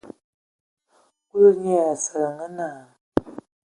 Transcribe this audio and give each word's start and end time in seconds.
Kulu 1.27 1.49
nye 1.61 1.73
ai 1.81 1.85
Asǝlǝg 1.91 2.37
naa. 2.57 2.81